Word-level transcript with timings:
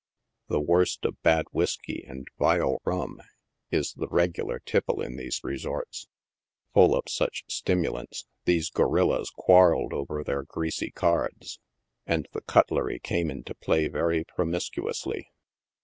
The 0.47 0.59
worst 0.59 1.05
of 1.05 1.21
bad 1.21 1.45
whiskey 1.51 2.03
and 2.07 2.27
vile 2.39 2.81
rum 2.85 3.21
is 3.69 3.93
the 3.93 4.07
regular 4.07 4.57
tipple 4.59 4.99
in 4.99 5.15
these 5.15 5.39
resorts. 5.43 6.07
Full 6.73 6.95
of 6.95 7.03
such 7.07 7.43
stimu 7.47 7.91
lants, 7.91 8.25
these 8.45 8.71
gorillas 8.71 9.29
quarrelled 9.29 9.93
over 9.93 10.23
their 10.23 10.43
greasv 10.43 10.95
cards, 10.95 11.59
and 12.07 12.27
the" 12.31 12.41
cutlery" 12.51 12.97
came 12.97 13.29
into 13.29 13.53
play 13.53 13.87
very 13.89 14.23
promiscuously. 14.23 15.27